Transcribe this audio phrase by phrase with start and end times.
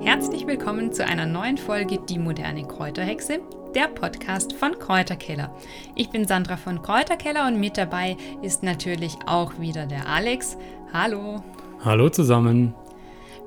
[0.00, 3.40] Herzlich willkommen zu einer neuen Folge Die moderne Kräuterhexe,
[3.74, 5.54] der Podcast von Kräuterkeller.
[5.96, 10.56] Ich bin Sandra von Kräuterkeller und mit dabei ist natürlich auch wieder der Alex.
[10.92, 11.42] Hallo.
[11.84, 12.74] Hallo zusammen.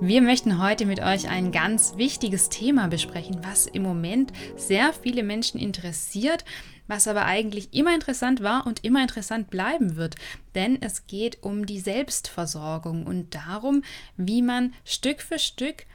[0.01, 5.23] Wir möchten heute mit euch ein ganz wichtiges Thema besprechen, was im Moment sehr viele
[5.23, 6.43] Menschen interessiert,
[6.87, 10.15] was aber eigentlich immer interessant war und immer interessant bleiben wird.
[10.53, 13.83] Denn es geht um die Selbstversorgung und darum,
[14.17, 15.85] wie man Stück für Stück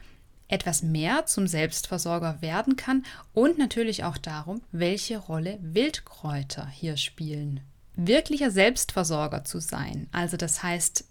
[0.49, 7.61] etwas mehr zum Selbstversorger werden kann und natürlich auch darum, welche Rolle Wildkräuter hier spielen.
[7.95, 11.05] Wirklicher Selbstversorger zu sein, also das heißt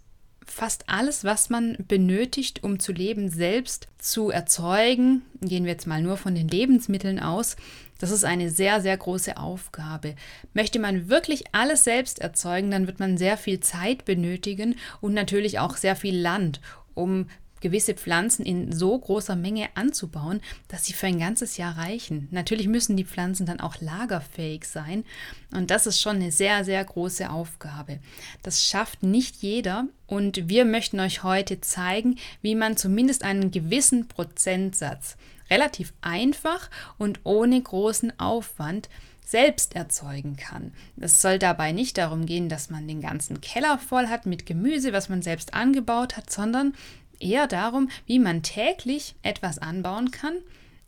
[0.46, 6.00] fast alles, was man benötigt, um zu leben, selbst zu erzeugen, gehen wir jetzt mal
[6.00, 7.56] nur von den Lebensmitteln aus,
[7.98, 10.14] das ist eine sehr, sehr große Aufgabe.
[10.52, 15.58] Möchte man wirklich alles selbst erzeugen, dann wird man sehr viel Zeit benötigen und natürlich
[15.58, 16.60] auch sehr viel Land,
[16.94, 17.26] um
[17.66, 22.28] gewisse Pflanzen in so großer Menge anzubauen, dass sie für ein ganzes Jahr reichen.
[22.30, 25.04] Natürlich müssen die Pflanzen dann auch lagerfähig sein
[25.52, 27.98] und das ist schon eine sehr, sehr große Aufgabe.
[28.44, 34.06] Das schafft nicht jeder und wir möchten euch heute zeigen, wie man zumindest einen gewissen
[34.06, 35.16] Prozentsatz
[35.50, 38.88] relativ einfach und ohne großen Aufwand
[39.26, 40.72] selbst erzeugen kann.
[40.98, 44.92] Es soll dabei nicht darum gehen, dass man den ganzen Keller voll hat mit Gemüse,
[44.92, 46.74] was man selbst angebaut hat, sondern
[47.20, 50.34] eher darum, wie man täglich etwas anbauen kann,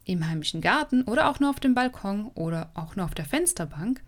[0.05, 4.03] im heimischen Garten oder auch nur auf dem Balkon oder auch nur auf der Fensterbank.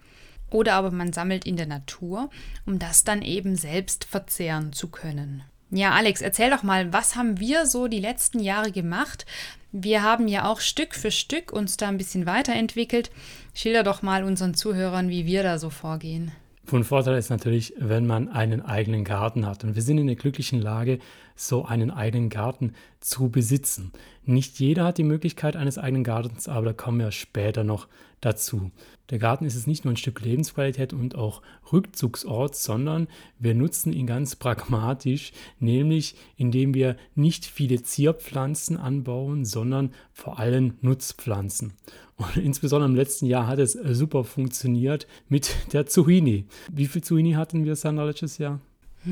[0.51, 2.31] Oder aber man sammelt in der Natur,
[2.67, 5.45] um das dann eben selbst verzehren zu können.
[5.71, 9.25] Ja, Alex, erzähl doch mal, was haben wir so die letzten Jahre gemacht?
[9.71, 13.13] Wir haben ja auch Stück für Stück uns da ein bisschen weiterentwickelt.
[13.55, 16.33] Schilder doch mal unseren Zuhörern, wie wir da so vorgehen.
[16.65, 19.63] Von Vorteil ist natürlich, wenn man einen eigenen Garten hat.
[19.63, 20.99] Und wir sind in der glücklichen Lage,
[21.41, 23.93] so einen eigenen Garten zu besitzen.
[24.25, 27.89] Nicht jeder hat die Möglichkeit eines eigenen Gartens, aber da kommen wir später noch
[28.21, 28.71] dazu.
[29.09, 31.41] Der Garten ist es nicht nur ein Stück Lebensqualität und auch
[31.73, 33.09] Rückzugsort, sondern
[33.39, 40.75] wir nutzen ihn ganz pragmatisch, nämlich indem wir nicht viele Zierpflanzen anbauen, sondern vor allem
[40.83, 41.73] Nutzpflanzen.
[42.17, 46.45] Und insbesondere im letzten Jahr hat es super funktioniert mit der Zucchini.
[46.71, 48.61] Wie viel Zucchini hatten wir, Sandra, letztes Jahr?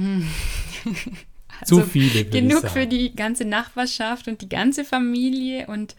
[1.59, 1.63] Hm.
[1.63, 2.25] Also Zu viele.
[2.25, 5.67] Genug für die ganze Nachbarschaft und die ganze Familie.
[5.67, 5.97] Und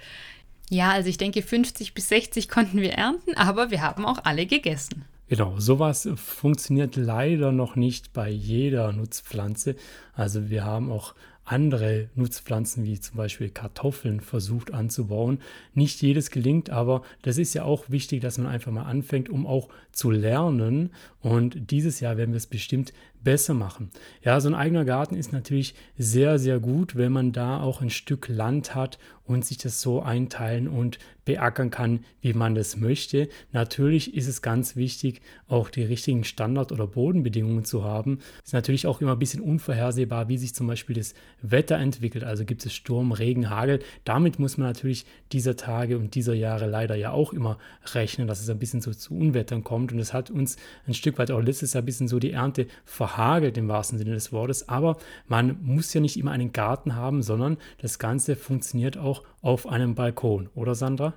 [0.70, 4.46] ja, also ich denke, 50 bis 60 konnten wir ernten, aber wir haben auch alle
[4.46, 5.06] gegessen.
[5.28, 9.76] Genau, sowas funktioniert leider noch nicht bei jeder Nutzpflanze.
[10.14, 11.14] Also wir haben auch
[11.50, 15.40] andere Nutzpflanzen wie zum Beispiel Kartoffeln versucht anzubauen.
[15.74, 19.48] Nicht jedes gelingt, aber das ist ja auch wichtig, dass man einfach mal anfängt, um
[19.48, 20.92] auch zu lernen.
[21.22, 22.94] Und dieses Jahr werden wir es bestimmt
[23.24, 23.90] besser machen.
[24.24, 27.90] Ja, so ein eigener Garten ist natürlich sehr, sehr gut, wenn man da auch ein
[27.90, 33.30] Stück Land hat und sich das so einteilen und beackern kann, wie man das möchte.
[33.52, 38.20] Natürlich ist es ganz wichtig, auch die richtigen Standard- oder Bodenbedingungen zu haben.
[38.44, 41.14] Ist natürlich auch immer ein bisschen unvorhersehbar, wie sich zum Beispiel das
[41.44, 42.24] Wetter entwickelt.
[42.24, 43.80] Also gibt es Sturm, Regen, Hagel.
[44.06, 47.60] Damit muss man natürlich dieser Tage und dieser Jahre leider ja auch immer
[47.94, 49.92] rechnen, dass es ein bisschen so zu Unwettern kommt.
[49.92, 50.58] Und es hat uns
[50.88, 53.09] ein Stück weit auch letztes Jahr ein bisschen so die Ernte verhagelt
[53.58, 54.70] im wahrsten Sinne des Wortes.
[54.70, 54.98] Aber
[55.28, 59.96] man muss ja nicht immer einen Garten haben, sondern das Ganze funktioniert auch auf einem
[59.96, 61.14] Balkon, oder Sandra?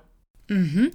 [0.49, 0.91] Mhm.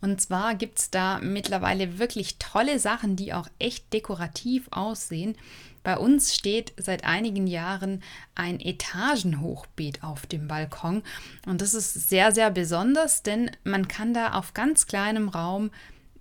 [0.00, 5.34] Und zwar gibt es da mittlerweile wirklich tolle Sachen, die auch echt dekorativ aussehen.
[5.82, 8.02] Bei uns steht seit einigen Jahren
[8.34, 11.02] ein Etagenhochbeet auf dem Balkon.
[11.46, 15.70] Und das ist sehr, sehr besonders, denn man kann da auf ganz kleinem Raum,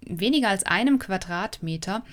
[0.06, 2.04] weniger als einem Quadratmeter,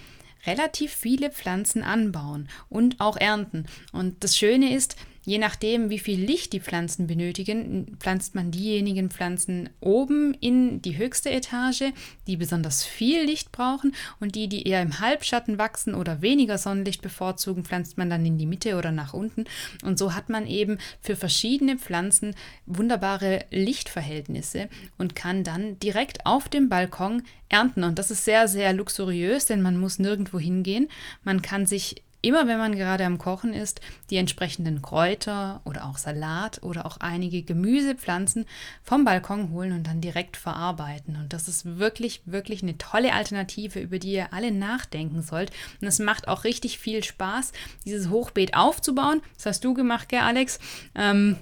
[0.47, 3.67] relativ viele Pflanzen anbauen und auch ernten.
[3.93, 9.11] Und das Schöne ist, Je nachdem, wie viel Licht die Pflanzen benötigen, pflanzt man diejenigen
[9.11, 11.93] Pflanzen oben in die höchste Etage,
[12.27, 17.03] die besonders viel Licht brauchen und die, die eher im Halbschatten wachsen oder weniger Sonnenlicht
[17.03, 19.45] bevorzugen, pflanzt man dann in die Mitte oder nach unten.
[19.85, 22.35] Und so hat man eben für verschiedene Pflanzen
[22.65, 27.85] wunderbare Lichtverhältnisse und kann dann direkt auf dem Balkon ernten.
[27.85, 30.89] Und das ist sehr, sehr luxuriös, denn man muss nirgendwo hingehen.
[31.25, 33.81] Man kann sich immer wenn man gerade am Kochen ist,
[34.11, 38.47] die entsprechenden Kräuter oder auch Salat oder auch einige Gemüsepflanzen
[38.83, 41.17] vom Balkon holen und dann direkt verarbeiten.
[41.17, 45.51] Und das ist wirklich, wirklich eine tolle Alternative, über die ihr alle nachdenken sollt.
[45.81, 47.53] Und es macht auch richtig viel Spaß,
[47.85, 49.23] dieses Hochbeet aufzubauen.
[49.37, 50.59] Das hast du gemacht, gell, Alex?
[50.95, 51.37] Ähm,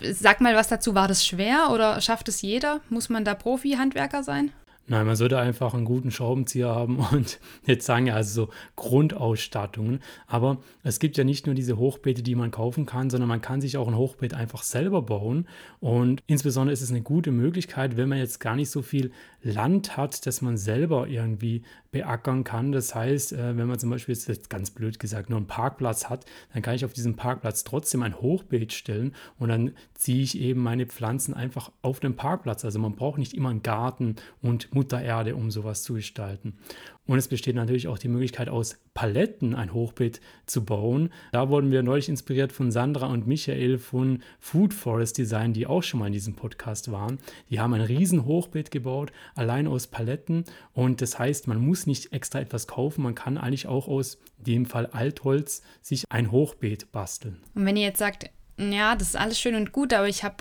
[0.00, 2.80] Sag mal was dazu, war das schwer oder schafft es jeder?
[2.88, 4.50] Muss man da Profi-Handwerker sein?
[4.88, 10.00] Nein, man sollte einfach einen guten Schraubenzieher haben und jetzt sagen ja also so Grundausstattungen.
[10.28, 13.60] Aber es gibt ja nicht nur diese Hochbeete, die man kaufen kann, sondern man kann
[13.60, 15.48] sich auch ein Hochbeet einfach selber bauen.
[15.80, 19.10] Und insbesondere ist es eine gute Möglichkeit, wenn man jetzt gar nicht so viel
[19.50, 22.72] Land hat, dass man selber irgendwie beackern kann.
[22.72, 26.26] Das heißt, äh, wenn man zum Beispiel jetzt ganz blöd gesagt nur einen Parkplatz hat,
[26.52, 30.62] dann kann ich auf diesem Parkplatz trotzdem ein Hochbeet stellen und dann ziehe ich eben
[30.62, 32.64] meine Pflanzen einfach auf den Parkplatz.
[32.64, 36.58] Also man braucht nicht immer einen Garten und Mutter Erde, um sowas zu gestalten.
[37.06, 41.10] Und es besteht natürlich auch die Möglichkeit, aus Paletten ein Hochbeet zu bauen.
[41.32, 45.82] Da wurden wir neulich inspiriert von Sandra und Michael von Food Forest Design, die auch
[45.82, 47.18] schon mal in diesem Podcast waren.
[47.50, 50.44] Die haben ein riesen Hochbeet gebaut, allein aus Paletten.
[50.72, 54.66] Und das heißt, man muss nicht extra etwas kaufen, man kann eigentlich auch aus dem
[54.66, 57.40] Fall Altholz sich ein Hochbeet basteln.
[57.54, 60.36] Und wenn ihr jetzt sagt, ja, das ist alles schön und gut, aber ich habe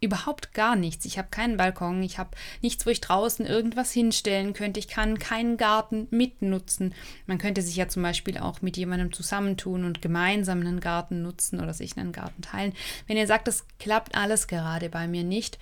[0.00, 1.04] überhaupt gar nichts.
[1.04, 2.30] Ich habe keinen Balkon, ich habe
[2.62, 4.80] nichts, wo ich draußen irgendwas hinstellen könnte.
[4.80, 6.94] Ich kann keinen Garten mitnutzen.
[7.26, 11.60] Man könnte sich ja zum Beispiel auch mit jemandem zusammentun und gemeinsam einen Garten nutzen
[11.60, 12.72] oder sich einen Garten teilen.
[13.06, 15.58] Wenn ihr sagt, das klappt alles gerade bei mir nicht,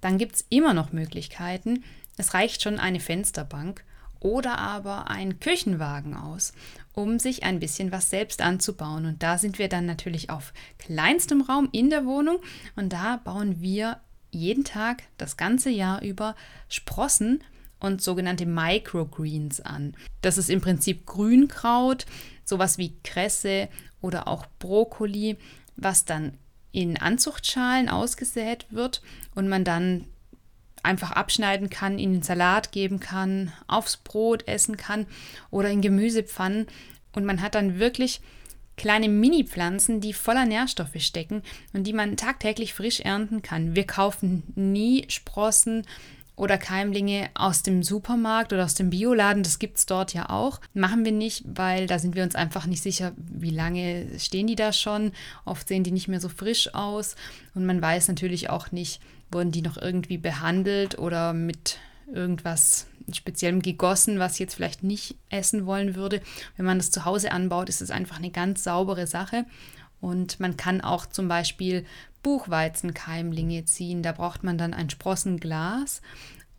[0.00, 1.84] dann gibt es immer noch Möglichkeiten.
[2.16, 3.84] Es reicht schon eine Fensterbank
[4.20, 6.52] oder aber ein Küchenwagen aus,
[6.98, 9.06] um sich ein bisschen was selbst anzubauen.
[9.06, 12.40] Und da sind wir dann natürlich auf kleinstem Raum in der Wohnung
[12.74, 14.00] und da bauen wir
[14.32, 16.34] jeden Tag das ganze Jahr über
[16.68, 17.44] Sprossen
[17.78, 19.96] und sogenannte Microgreens an.
[20.22, 22.04] Das ist im Prinzip Grünkraut,
[22.44, 23.68] sowas wie Kresse
[24.00, 25.36] oder auch Brokkoli,
[25.76, 26.36] was dann
[26.72, 29.02] in Anzuchtschalen ausgesät wird
[29.36, 30.04] und man dann
[30.82, 35.06] einfach abschneiden kann, in den Salat geben kann, aufs Brot essen kann
[35.50, 36.66] oder in Gemüsepfannen.
[37.12, 38.20] Und man hat dann wirklich
[38.76, 41.42] kleine Mini-Pflanzen, die voller Nährstoffe stecken
[41.72, 43.74] und die man tagtäglich frisch ernten kann.
[43.76, 45.84] Wir kaufen nie Sprossen
[46.38, 49.42] oder Keimlinge aus dem Supermarkt oder aus dem Bioladen.
[49.42, 50.60] Das gibt es dort ja auch.
[50.72, 54.54] Machen wir nicht, weil da sind wir uns einfach nicht sicher, wie lange stehen die
[54.54, 55.12] da schon.
[55.44, 57.16] Oft sehen die nicht mehr so frisch aus
[57.54, 61.78] und man weiß natürlich auch nicht, wurden die noch irgendwie behandelt oder mit
[62.12, 66.20] irgendwas speziellem gegossen, was ich jetzt vielleicht nicht essen wollen würde.
[66.56, 69.44] Wenn man das zu Hause anbaut, ist es einfach eine ganz saubere Sache.
[70.00, 71.84] Und man kann auch zum Beispiel
[72.22, 74.02] Buchweizenkeimlinge ziehen.
[74.02, 76.02] Da braucht man dann ein Sprossenglas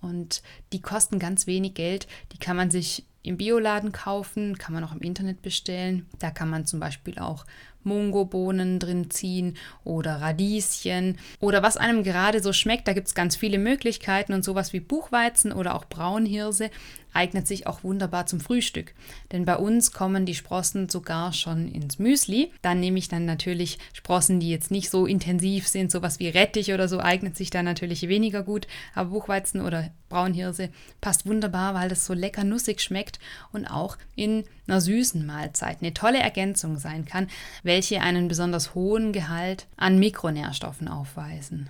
[0.01, 0.41] und
[0.73, 2.07] die kosten ganz wenig Geld.
[2.33, 6.05] Die kann man sich im Bioladen kaufen, kann man auch im Internet bestellen.
[6.19, 7.45] Da kann man zum Beispiel auch
[7.83, 12.87] Mungobohnen drin ziehen oder Radieschen oder was einem gerade so schmeckt.
[12.87, 16.69] Da gibt es ganz viele Möglichkeiten und sowas wie Buchweizen oder auch Braunhirse
[17.13, 18.93] eignet sich auch wunderbar zum Frühstück.
[19.31, 22.51] Denn bei uns kommen die Sprossen sogar schon ins Müsli.
[22.61, 26.73] Dann nehme ich dann natürlich Sprossen, die jetzt nicht so intensiv sind, sowas wie Rettich
[26.73, 28.67] oder so eignet sich da natürlich weniger gut.
[28.93, 30.69] Aber Buchweizen oder Braunhirse
[31.01, 33.19] passt wunderbar, weil das so lecker nussig schmeckt
[33.51, 37.27] und auch in einer süßen Mahlzeit eine tolle Ergänzung sein kann,
[37.63, 41.69] welche einen besonders hohen Gehalt an Mikronährstoffen aufweisen.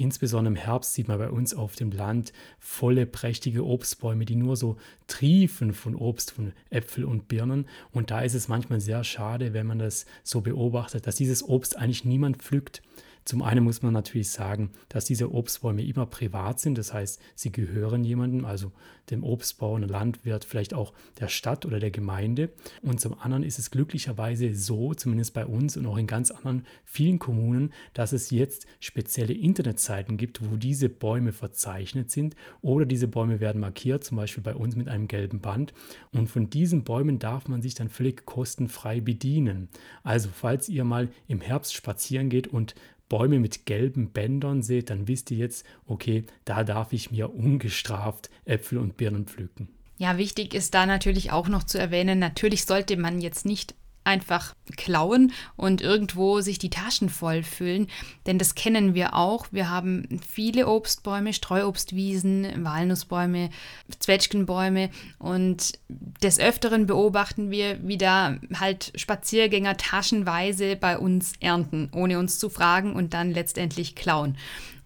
[0.00, 4.56] Insbesondere im Herbst sieht man bei uns auf dem Land volle, prächtige Obstbäume, die nur
[4.56, 4.76] so
[5.08, 7.66] triefen von Obst, von Äpfel und Birnen.
[7.90, 11.76] Und da ist es manchmal sehr schade, wenn man das so beobachtet, dass dieses Obst
[11.76, 12.80] eigentlich niemand pflückt.
[13.28, 17.52] Zum einen muss man natürlich sagen, dass diese Obstbäume immer privat sind, das heißt, sie
[17.52, 18.72] gehören jemandem, also
[19.10, 22.48] dem Obstbauer, einem Landwirt, vielleicht auch der Stadt oder der Gemeinde.
[22.80, 26.64] Und zum anderen ist es glücklicherweise so, zumindest bei uns und auch in ganz anderen
[26.86, 33.08] vielen Kommunen, dass es jetzt spezielle Internetseiten gibt, wo diese Bäume verzeichnet sind oder diese
[33.08, 35.74] Bäume werden markiert, zum Beispiel bei uns mit einem gelben Band.
[36.12, 39.68] Und von diesen Bäumen darf man sich dann völlig kostenfrei bedienen.
[40.02, 42.74] Also falls ihr mal im Herbst spazieren geht und
[43.08, 48.30] Bäume mit gelben Bändern seht, dann wisst ihr jetzt, okay, da darf ich mir ungestraft
[48.44, 49.68] Äpfel und Birnen pflücken.
[49.96, 53.74] Ja, wichtig ist da natürlich auch noch zu erwähnen, natürlich sollte man jetzt nicht
[54.08, 57.86] einfach klauen und irgendwo sich die Taschen voll füllen,
[58.26, 59.46] denn das kennen wir auch.
[59.52, 63.50] Wir haben viele Obstbäume, Streuobstwiesen, Walnussbäume,
[63.98, 72.18] Zwetschgenbäume und des Öfteren beobachten wir, wie da halt Spaziergänger taschenweise bei uns ernten, ohne
[72.18, 74.36] uns zu fragen und dann letztendlich klauen.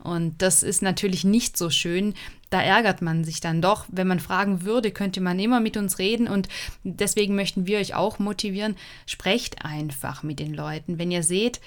[0.03, 2.15] Und das ist natürlich nicht so schön.
[2.53, 3.87] Da ärgert man sich dann doch.
[3.89, 6.29] Wenn man fragen würde, könnte man immer mit uns reden.
[6.29, 6.51] Und
[6.85, 10.99] deswegen möchten wir euch auch motivieren, sprecht einfach mit den Leuten.
[10.99, 11.63] Wenn ihr seht,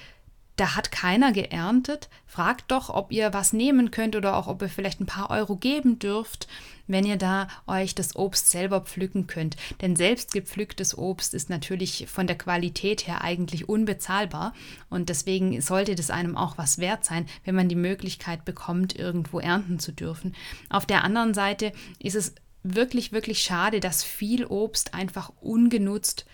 [0.58, 2.08] da hat keiner geerntet.
[2.28, 5.56] Fragt doch, ob ihr was nehmen könnt oder auch ob ihr vielleicht ein paar Euro
[5.56, 6.48] geben dürft,
[6.88, 9.56] wenn ihr da euch das Obst selber pflücken könnt.
[9.82, 14.54] Denn selbst gepflücktes Obst ist natürlich von der Qualität her eigentlich unbezahlbar
[14.90, 19.40] und deswegen sollte das einem auch was wert sein, wenn man die Möglichkeit bekommt, irgendwo
[19.40, 20.36] ernten zu dürfen.
[20.70, 26.26] Auf der anderen Seite ist es wirklich, wirklich schade, dass viel Obst einfach ungenutzt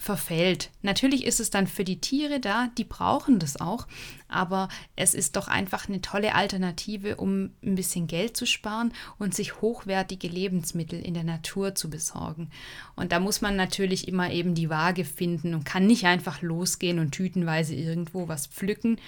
[0.00, 0.70] verfällt.
[0.80, 3.86] Natürlich ist es dann für die Tiere da, die brauchen das auch,
[4.28, 9.34] aber es ist doch einfach eine tolle Alternative, um ein bisschen Geld zu sparen und
[9.34, 12.50] sich hochwertige Lebensmittel in der Natur zu besorgen.
[12.96, 16.98] Und da muss man natürlich immer eben die Waage finden und kann nicht einfach losgehen
[16.98, 18.98] und tütenweise irgendwo was pflücken.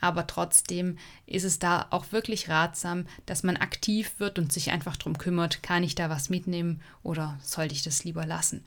[0.00, 4.96] Aber trotzdem ist es da auch wirklich ratsam, dass man aktiv wird und sich einfach
[4.96, 8.64] darum kümmert, kann ich da was mitnehmen oder sollte ich das lieber lassen.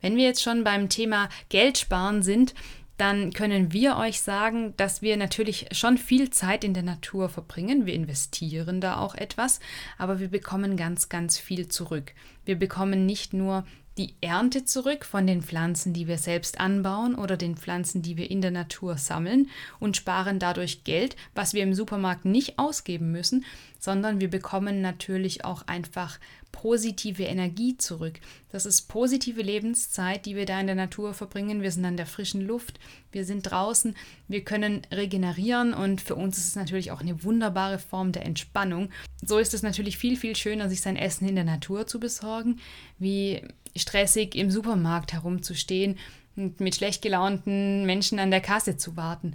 [0.00, 2.54] Wenn wir jetzt schon beim Thema Geld sparen sind,
[2.98, 7.86] dann können wir euch sagen, dass wir natürlich schon viel Zeit in der Natur verbringen.
[7.86, 9.60] Wir investieren da auch etwas,
[9.98, 12.12] aber wir bekommen ganz, ganz viel zurück.
[12.44, 13.64] Wir bekommen nicht nur
[13.98, 18.30] die Ernte zurück von den Pflanzen, die wir selbst anbauen oder den Pflanzen, die wir
[18.30, 19.50] in der Natur sammeln
[19.80, 23.44] und sparen dadurch Geld, was wir im Supermarkt nicht ausgeben müssen,
[23.80, 26.18] sondern wir bekommen natürlich auch einfach
[26.52, 28.20] positive Energie zurück.
[28.50, 31.62] Das ist positive Lebenszeit, die wir da in der Natur verbringen.
[31.62, 32.80] Wir sind an der frischen Luft,
[33.12, 33.94] wir sind draußen,
[34.26, 38.90] wir können regenerieren und für uns ist es natürlich auch eine wunderbare Form der Entspannung.
[39.24, 42.58] So ist es natürlich viel, viel schöner, sich sein Essen in der Natur zu besorgen,
[42.98, 43.42] wie
[43.78, 45.98] stressig im Supermarkt herumzustehen
[46.36, 49.34] und mit schlecht gelaunten Menschen an der Kasse zu warten.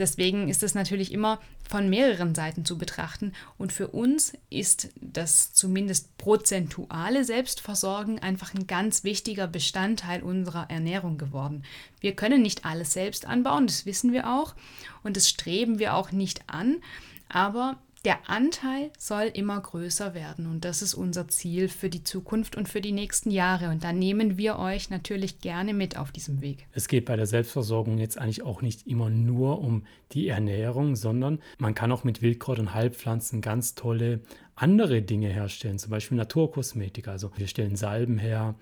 [0.00, 3.32] Deswegen ist es natürlich immer von mehreren Seiten zu betrachten.
[3.58, 11.18] Und für uns ist das zumindest prozentuale Selbstversorgen einfach ein ganz wichtiger Bestandteil unserer Ernährung
[11.18, 11.64] geworden.
[12.00, 14.54] Wir können nicht alles selbst anbauen, das wissen wir auch.
[15.02, 16.78] Und das streben wir auch nicht an.
[17.28, 22.56] Aber der Anteil soll immer größer werden und das ist unser Ziel für die Zukunft
[22.56, 23.68] und für die nächsten Jahre.
[23.68, 26.66] Und da nehmen wir euch natürlich gerne mit auf diesem Weg.
[26.72, 31.40] Es geht bei der Selbstversorgung jetzt eigentlich auch nicht immer nur um die Ernährung, sondern
[31.58, 34.20] man kann auch mit Wildkraut und Heilpflanzen ganz tolle
[34.54, 37.06] andere Dinge herstellen, zum Beispiel Naturkosmetik.
[37.08, 38.54] Also wir stellen Salben her,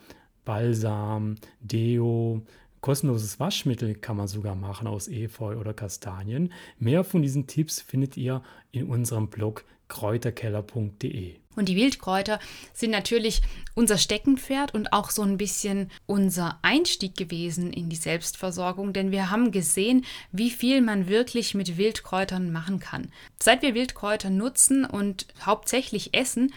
[0.45, 2.42] Balsam, Deo,
[2.81, 6.53] Kostenloses Waschmittel kann man sogar machen aus Efeu oder Kastanien.
[6.79, 11.37] Mehr von diesen Tipps findet ihr in unserem Blog kräuterkeller.de.
[11.57, 12.39] Und die Wildkräuter
[12.73, 13.43] sind natürlich
[13.75, 19.31] unser Steckenpferd und auch so ein bisschen unser Einstieg gewesen in die Selbstversorgung, denn wir
[19.31, 23.11] haben gesehen, wie viel man wirklich mit Wildkräutern machen kann.
[23.43, 26.53] Seit wir Wildkräuter nutzen und hauptsächlich essen,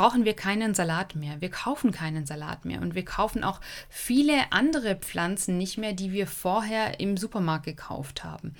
[0.00, 1.42] brauchen wir keinen Salat mehr.
[1.42, 6.10] Wir kaufen keinen Salat mehr und wir kaufen auch viele andere Pflanzen nicht mehr, die
[6.10, 8.54] wir vorher im Supermarkt gekauft haben.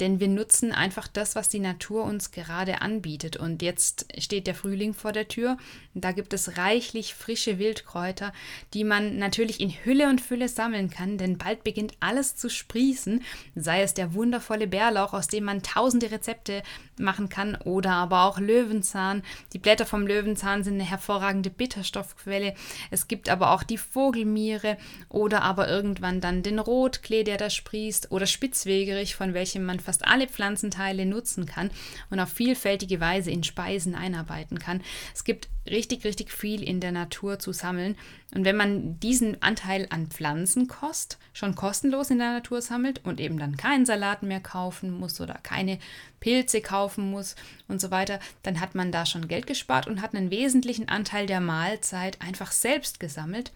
[0.00, 3.36] Denn wir nutzen einfach das, was die Natur uns gerade anbietet.
[3.36, 5.56] Und jetzt steht der Frühling vor der Tür.
[5.94, 8.32] Da gibt es reichlich frische Wildkräuter,
[8.72, 13.22] die man natürlich in Hülle und Fülle sammeln kann, denn bald beginnt alles zu sprießen,
[13.54, 16.62] sei es der wundervolle Bärlauch, aus dem man tausende Rezepte
[16.98, 19.22] machen kann, oder aber auch Löwenzahn.
[19.52, 22.54] Die Blätter vom Löwenzahn sind eine hervorragende Bitterstoffquelle.
[22.90, 24.76] Es gibt aber auch die Vogelmiere
[25.08, 29.93] oder aber irgendwann dann den Rotklee, der da sprießt, oder Spitzwegerich, von welchem man fast
[30.02, 31.70] alle Pflanzenteile nutzen kann
[32.10, 34.82] und auf vielfältige Weise in Speisen einarbeiten kann.
[35.14, 37.96] Es gibt richtig, richtig viel in der Natur zu sammeln.
[38.34, 43.38] Und wenn man diesen Anteil an Pflanzenkost schon kostenlos in der Natur sammelt und eben
[43.38, 45.78] dann keinen Salat mehr kaufen muss oder keine
[46.20, 47.36] Pilze kaufen muss
[47.68, 51.26] und so weiter, dann hat man da schon Geld gespart und hat einen wesentlichen Anteil
[51.26, 53.52] der Mahlzeit einfach selbst gesammelt,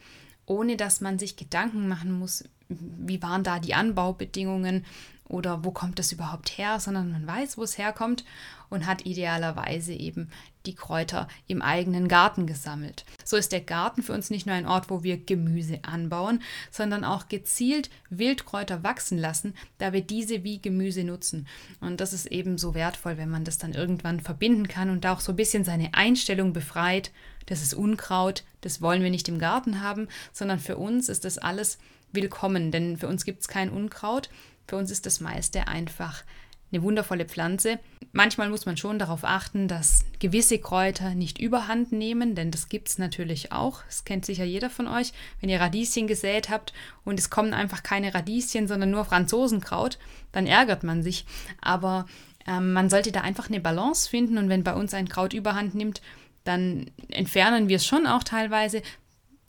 [0.47, 4.85] ohne dass man sich Gedanken machen muss, wie waren da die Anbaubedingungen
[5.29, 8.25] oder wo kommt das überhaupt her, sondern man weiß, wo es herkommt
[8.71, 10.31] und hat idealerweise eben
[10.67, 13.05] die Kräuter im eigenen Garten gesammelt.
[13.25, 17.05] So ist der Garten für uns nicht nur ein Ort, wo wir Gemüse anbauen, sondern
[17.05, 21.47] auch gezielt Wildkräuter wachsen lassen, da wir diese wie Gemüse nutzen.
[21.81, 25.13] Und das ist eben so wertvoll, wenn man das dann irgendwann verbinden kann und da
[25.13, 27.13] auch so ein bisschen seine Einstellung befreit.
[27.47, 31.39] Das ist Unkraut, das wollen wir nicht im Garten haben, sondern für uns ist das
[31.39, 31.79] alles
[32.13, 34.29] willkommen, denn für uns gibt es kein Unkraut.
[34.69, 36.23] Für uns ist das meiste einfach
[36.71, 37.79] eine wundervolle Pflanze.
[38.13, 42.89] Manchmal muss man schon darauf achten, dass gewisse Kräuter nicht überhand nehmen, denn das gibt
[42.89, 43.83] es natürlich auch.
[43.87, 45.13] Das kennt sicher jeder von euch.
[45.41, 46.75] Wenn ihr Radieschen gesät habt
[47.07, 49.99] und es kommen einfach keine Radieschen, sondern nur Franzosenkraut,
[50.33, 51.25] dann ärgert man sich.
[51.63, 52.07] Aber
[52.47, 55.75] ähm, man sollte da einfach eine Balance finden und wenn bei uns ein Kraut überhand
[55.75, 56.03] nimmt,
[56.45, 58.83] dann entfernen wir es schon auch teilweise,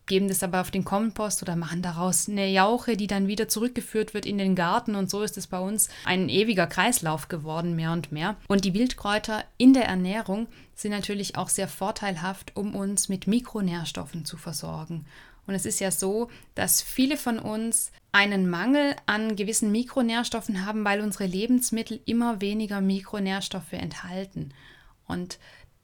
[0.10, 4.14] geben das aber auf den Kompost oder machen daraus eine Jauche, die dann wieder zurückgeführt
[4.14, 4.96] wird in den Garten.
[4.96, 8.36] Und so ist es bei uns ein ewiger Kreislauf geworden, mehr und mehr.
[8.50, 14.26] Und die Wildkräuter in der Ernährung sind natürlich auch sehr vorteilhaft, um uns mit Mikronährstoffen
[14.26, 15.06] zu versorgen.
[15.48, 20.84] Und es ist ja so, dass viele von uns einen Mangel an gewissen Mikronährstoffen haben,
[20.84, 24.54] weil unsere Lebensmittel immer weniger Mikronährstoffe enthalten.
[25.08, 25.40] Und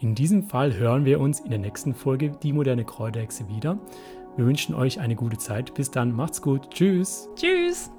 [0.00, 3.78] In diesem Fall hören wir uns in der nächsten Folge Die moderne Kräuterhexe wieder.
[4.36, 5.74] Wir wünschen euch eine gute Zeit.
[5.74, 6.70] Bis dann, macht's gut.
[6.70, 7.28] Tschüss.
[7.36, 7.90] Tschüss.